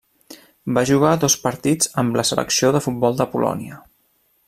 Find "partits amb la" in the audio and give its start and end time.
1.45-2.27